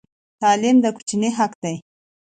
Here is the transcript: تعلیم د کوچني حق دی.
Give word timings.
تعلیم 0.41 0.77
د 0.83 0.85
کوچني 0.95 1.29
حق 1.37 1.51
دی. 1.63 1.75